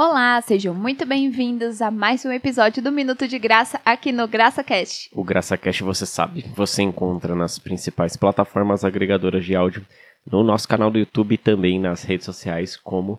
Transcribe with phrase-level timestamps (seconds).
[0.00, 5.10] Olá, sejam muito bem-vindos a mais um episódio do Minuto de Graça aqui no GraçaCast.
[5.12, 9.84] O GraçaCast, você sabe, você encontra nas principais plataformas agregadoras de áudio,
[10.24, 13.18] no nosso canal do YouTube e também nas redes sociais como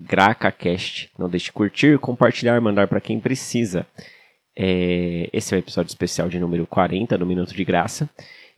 [0.00, 1.10] GracaCast.
[1.18, 3.86] Não deixe de curtir, compartilhar, mandar para quem precisa.
[4.56, 8.08] É, esse é o episódio especial de número 40 do Minuto de Graça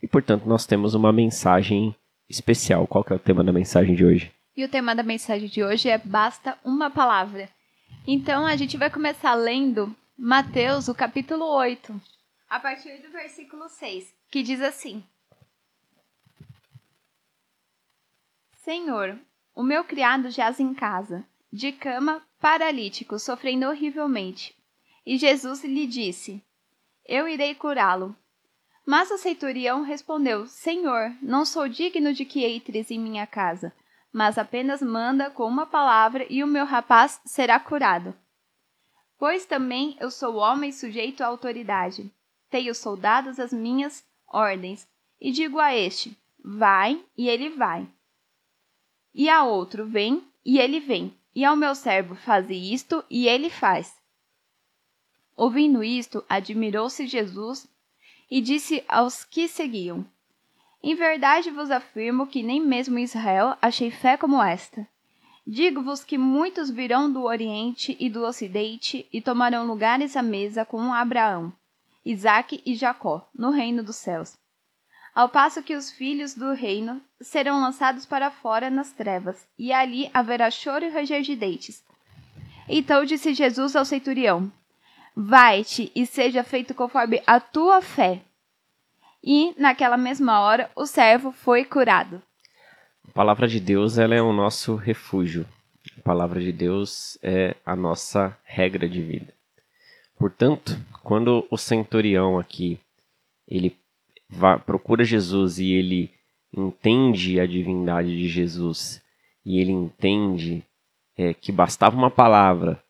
[0.01, 1.93] e, portanto, nós temos uma mensagem
[2.29, 2.87] especial.
[2.87, 4.31] Qual que é o tema da mensagem de hoje?
[4.57, 7.49] E o tema da mensagem de hoje é Basta uma palavra.
[8.07, 12.01] Então a gente vai começar lendo Mateus, o capítulo 8,
[12.49, 15.03] a partir do versículo 6, que diz assim:
[18.63, 19.19] Senhor,
[19.53, 24.55] o meu criado jaz em casa, de cama, paralítico, sofrendo horrivelmente.
[25.05, 26.41] E Jesus lhe disse:
[27.05, 28.15] Eu irei curá-lo.
[28.85, 33.73] Mas o centurião respondeu: Senhor, não sou digno de que entres em minha casa
[34.15, 38.15] mas apenas manda com uma palavra e o meu rapaz será curado.
[39.19, 42.09] Pois também eu sou homem sujeito à autoridade.
[42.49, 44.87] Tenho soldados às minhas ordens,
[45.19, 47.85] e digo a este: vai, e ele vai.
[49.13, 51.13] E a outro: vem, e ele vem.
[51.35, 54.01] E ao meu servo: faze isto, e ele faz.
[55.35, 57.67] Ouvindo isto, admirou-se Jesus
[58.31, 60.09] e disse aos que seguiam:
[60.85, 64.87] em verdade vos afirmo que nem mesmo em Israel achei fé como esta.
[65.45, 70.93] Digo-vos que muitos virão do Oriente e do Ocidente e tomarão lugares à mesa com
[70.93, 71.51] Abraão,
[72.05, 74.37] Isaque e Jacó, no reino dos céus.
[75.15, 80.07] Ao passo que os filhos do reino serão lançados para fora nas trevas, e ali
[80.13, 81.83] haverá choro e ranger de dentes.
[82.69, 84.51] Então disse Jesus ao centurião:
[85.15, 88.21] Vai-te e seja feito conforme a tua fé
[89.25, 92.21] e, naquela mesma hora, o servo foi curado.
[93.09, 95.47] A palavra de Deus ela é o nosso refúgio.
[95.97, 99.33] A palavra de Deus é a nossa regra de vida.
[100.15, 102.79] Portanto, quando o centurião aqui
[103.47, 103.75] ele
[104.65, 106.11] procura Jesus e ele
[106.55, 109.01] entende a divindade de Jesus
[109.45, 110.63] e ele entende
[111.17, 112.81] é, que bastava uma palavra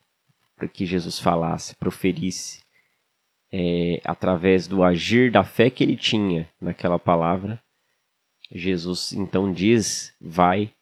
[0.55, 2.64] para que Jesus falasse, proferisse,
[3.57, 7.57] é, através do agir da fé que ele tinha naquela palavra,
[8.51, 10.73] Jesus então diz: Vai,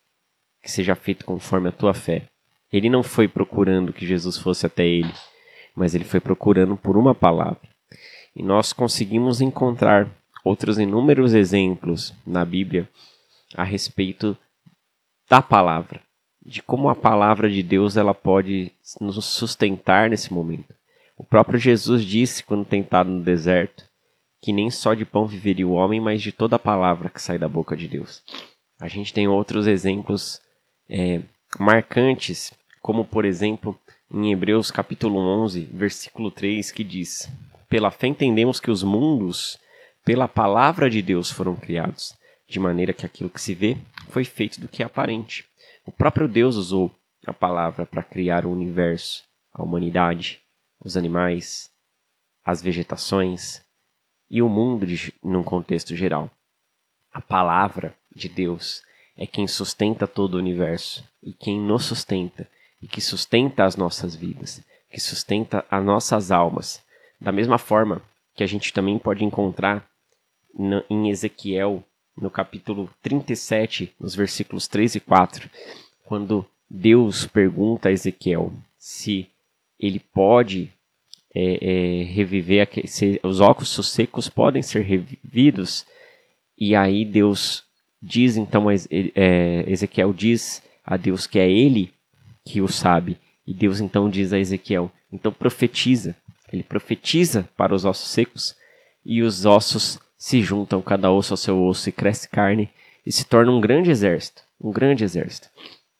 [0.60, 2.24] que seja feito conforme a tua fé.
[2.72, 5.14] Ele não foi procurando que Jesus fosse até ele,
[5.76, 7.70] mas ele foi procurando por uma palavra.
[8.36, 10.10] E nós conseguimos encontrar
[10.44, 12.90] outros inúmeros exemplos na Bíblia
[13.56, 14.36] a respeito
[15.30, 16.02] da palavra,
[16.44, 20.74] de como a palavra de Deus ela pode nos sustentar nesse momento.
[21.16, 23.84] O próprio Jesus disse, quando tentado no deserto,
[24.42, 27.38] que nem só de pão viveria o homem, mas de toda a palavra que sai
[27.38, 28.24] da boca de Deus.
[28.80, 30.42] A gente tem outros exemplos
[30.90, 31.22] é,
[31.60, 33.80] marcantes, como por exemplo
[34.12, 37.32] em Hebreus capítulo 11, versículo 3, que diz:
[37.70, 39.58] Pela fé entendemos que os mundos,
[40.04, 42.14] pela palavra de Deus, foram criados,
[42.48, 43.78] de maneira que aquilo que se vê
[44.10, 45.46] foi feito do que é aparente.
[45.86, 46.92] O próprio Deus usou
[47.26, 49.24] a palavra para criar o universo,
[49.54, 50.43] a humanidade,
[50.84, 51.72] os animais,
[52.44, 53.62] as vegetações
[54.30, 56.30] e o mundo de, num contexto geral.
[57.12, 58.84] A palavra de Deus
[59.16, 62.48] é quem sustenta todo o universo e quem nos sustenta
[62.82, 66.84] e que sustenta as nossas vidas, que sustenta as nossas almas.
[67.20, 68.02] Da mesma forma
[68.36, 69.88] que a gente também pode encontrar
[70.90, 71.84] em Ezequiel,
[72.16, 75.50] no capítulo 37, nos versículos 3 e 4,
[76.06, 79.30] quando Deus pergunta a Ezequiel se
[79.86, 80.72] ele pode
[81.36, 85.86] é, é, reviver, se, os óculos secos podem ser revividos,
[86.58, 87.66] e aí Deus
[88.02, 91.92] diz, então, é, Ezequiel diz a Deus que é ele
[92.46, 96.16] que o sabe, e Deus então diz a Ezequiel, então profetiza,
[96.52, 98.56] ele profetiza para os ossos secos,
[99.06, 102.70] e os ossos se juntam, cada osso ao seu osso, e cresce carne,
[103.06, 105.50] e se torna um grande exército, um grande exército.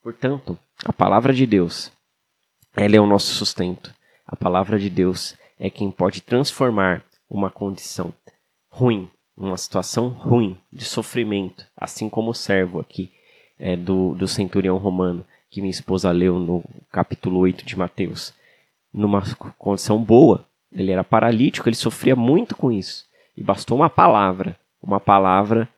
[0.02, 1.92] Portanto, a palavra de Deus
[2.76, 3.94] ela é o nosso sustento.
[4.26, 8.12] A palavra de Deus é quem pode transformar uma condição
[8.70, 13.12] ruim, uma situação ruim de sofrimento, assim como o servo aqui
[13.60, 18.34] é, do, do centurião romano, que minha esposa leu no capítulo 8 de Mateus,
[18.92, 19.22] numa
[19.58, 20.48] condição boa.
[20.72, 23.06] Ele era paralítico, ele sofria muito com isso.
[23.38, 25.70] E bastou uma palavra, uma palavra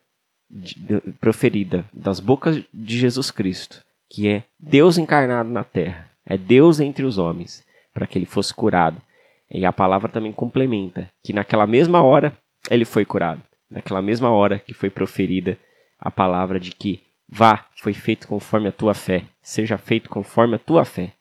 [0.50, 6.38] de, de, proferida das bocas de Jesus Cristo, que é Deus encarnado na terra é
[6.38, 7.64] Deus entre os homens,
[7.94, 9.02] para que ele fosse curado.
[9.50, 12.36] E a palavra também complementa que naquela mesma hora
[12.70, 13.42] ele foi curado.
[13.70, 15.58] Naquela mesma hora que foi proferida
[16.00, 20.60] a palavra de que vá, foi feito conforme a tua fé, seja feito conforme a
[20.60, 21.14] tua fé.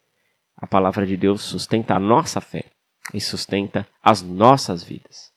[0.57, 2.65] A palavra de Deus sustenta a nossa fé
[3.13, 5.33] e sustenta as nossas vidas.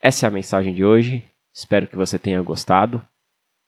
[0.00, 1.24] Essa é a mensagem de hoje.
[1.52, 3.06] Espero que você tenha gostado.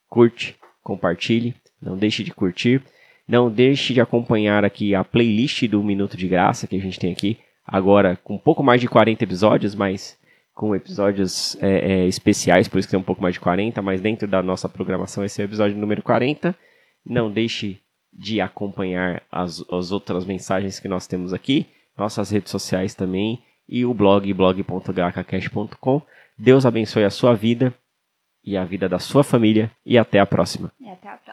[0.09, 2.83] Curte, compartilhe, não deixe de curtir.
[3.29, 7.13] Não deixe de acompanhar aqui a playlist do Minuto de Graça que a gente tem
[7.13, 7.39] aqui.
[7.67, 10.19] Agora com um pouco mais de 40 episódios, mas
[10.55, 14.01] com episódios é, é, especiais, por isso que tem um pouco mais de 40, mas
[14.01, 16.57] dentro da nossa programação esse é o episódio número 40.
[17.05, 17.79] Não deixe
[18.13, 21.67] de acompanhar as, as outras mensagens que nós temos aqui,
[21.97, 26.03] nossas redes sociais também e o blog blog.gracacast.com.
[26.39, 27.75] Deus abençoe a sua vida
[28.43, 30.73] e a vida da sua família e até a próxima.
[30.81, 31.29] E até a próxima.